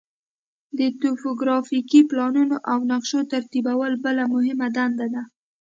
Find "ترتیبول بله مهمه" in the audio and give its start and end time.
3.33-4.67